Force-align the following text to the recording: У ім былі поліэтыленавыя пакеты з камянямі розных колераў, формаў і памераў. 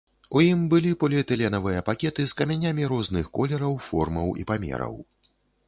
У 0.37 0.41
ім 0.51 0.61
былі 0.71 0.93
поліэтыленавыя 1.03 1.83
пакеты 1.91 2.25
з 2.33 2.37
камянямі 2.41 2.89
розных 2.95 3.31
колераў, 3.39 3.79
формаў 3.91 4.35
і 4.43 4.49
памераў. 4.53 5.01